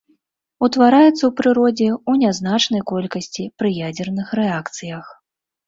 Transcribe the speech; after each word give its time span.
Утвараецца 0.67 1.09
ў 1.09 1.29
прыродзе 1.41 1.89
ў 2.09 2.25
нязначнай 2.25 2.81
колькасці 2.95 3.47
пры 3.61 3.69
ядзерных 3.89 4.27
рэакцыях. 4.43 5.17